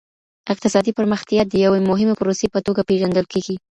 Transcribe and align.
اقتصادي 0.53 0.91
پرمختيا 0.99 1.41
د 1.47 1.53
يوې 1.65 1.79
مهمې 1.89 2.15
پروسې 2.19 2.47
په 2.53 2.59
توګه 2.65 2.81
پېژندل 2.89 3.25
کېږي. 3.33 3.55